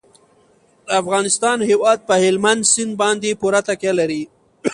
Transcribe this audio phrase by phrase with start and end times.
[0.85, 4.23] د افغانستان هیواد په هلمند سیند باندې پوره تکیه لري.